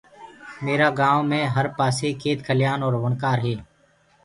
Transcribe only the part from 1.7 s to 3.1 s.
پآسي کيت کليآن اور